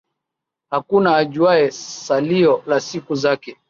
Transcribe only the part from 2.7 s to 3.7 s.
siku zake.